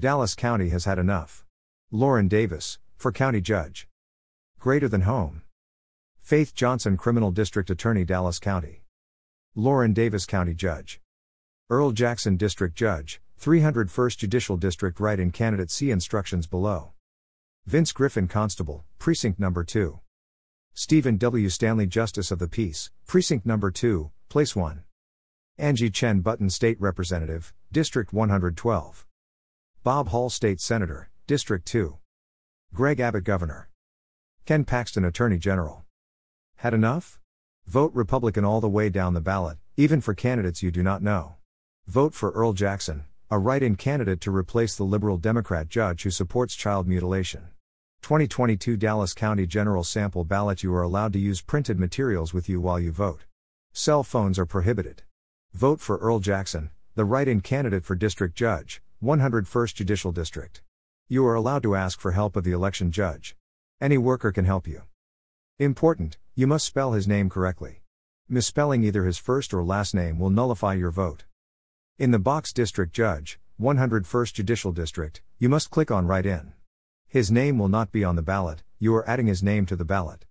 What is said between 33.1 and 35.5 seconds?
Governor. Ken Paxton, Attorney